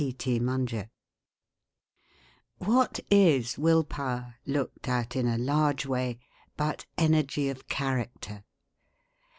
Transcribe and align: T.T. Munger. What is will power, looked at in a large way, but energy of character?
T.T. 0.01 0.39
Munger. 0.39 0.89
What 2.57 2.99
is 3.11 3.59
will 3.59 3.83
power, 3.83 4.33
looked 4.47 4.87
at 4.87 5.15
in 5.15 5.27
a 5.27 5.37
large 5.37 5.85
way, 5.85 6.17
but 6.57 6.87
energy 6.97 7.49
of 7.49 7.67
character? 7.67 8.43